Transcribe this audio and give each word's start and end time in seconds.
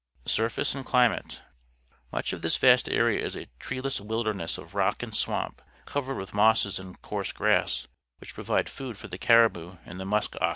6urface 0.25 0.73
and 0.73 0.83
Climate.— 0.83 1.43
Much 2.11 2.33
of 2.33 2.41
this 2.41 2.57
vast 2.57 2.89
area 2.89 3.23
is 3.23 3.35
a 3.37 3.45
treeless 3.59 4.01
wilderness 4.01 4.57
of 4.57 4.73
rock 4.73 5.03
and 5.03 5.13
swamp, 5.13 5.61
covered 5.85 6.15
with 6.17 6.33
mosses 6.33 6.79
and 6.79 6.99
coarse 7.03 7.31
grass, 7.31 7.85
which 8.19 8.33
provide 8.33 8.67
food 8.67 8.97
for 8.97 9.07
the 9.07 9.19
caribou 9.19 9.75
and 9.85 9.99
the 9.99 10.05
musk 10.05 10.35
ox. 10.41 10.49